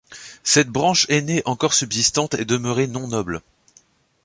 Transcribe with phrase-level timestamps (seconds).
[0.43, 3.43] Cette branche ainée encore subsistante est demeurée non noble.